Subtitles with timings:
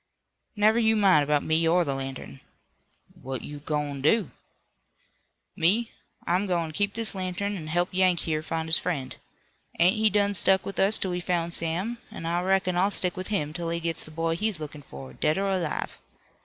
[0.55, 2.41] "Never you mind about me or the lantern."
[3.21, 4.31] "What you goin' to do?"
[5.55, 5.91] "Me?
[6.25, 9.15] I'm goin' to keep this lantern an' help Yank here find his friend.
[9.79, 13.15] Ain't he done stuck with us till we found Sam, an' I reckon I'll stick
[13.15, 15.99] with him till he gits the boy he's lookin for, dead or alive.